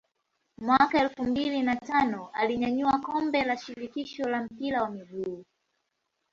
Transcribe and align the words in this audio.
Mwaka 0.57 0.99
elfu 0.99 1.23
mbili 1.23 1.61
na 1.61 1.75
tano 1.75 2.29
alinyanyua 2.33 2.99
kombe 2.99 3.43
la 3.43 3.57
shirikisho 3.57 4.29
la 4.29 4.43
mpira 4.43 4.83
wa 4.83 4.89
miguu 4.89 5.45